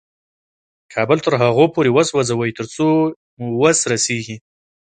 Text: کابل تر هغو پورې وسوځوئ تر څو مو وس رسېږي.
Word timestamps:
کابل 0.93 1.17
تر 1.25 1.33
هغو 1.43 1.65
پورې 1.73 1.89
وسوځوئ 1.93 2.51
تر 2.57 2.65
څو 2.73 2.87
مو 3.39 3.47
وس 3.61 3.79
رسېږي. 3.91 4.37